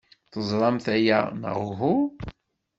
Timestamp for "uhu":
1.69-1.95